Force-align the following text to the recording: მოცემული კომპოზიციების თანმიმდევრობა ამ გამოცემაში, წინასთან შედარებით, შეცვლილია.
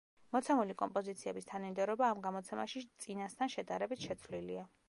მოცემული 0.35 0.75
კომპოზიციების 0.81 1.47
თანმიმდევრობა 1.51 2.09
ამ 2.15 2.25
გამოცემაში, 2.29 2.85
წინასთან 3.07 3.55
შედარებით, 3.59 4.07
შეცვლილია. 4.09 4.71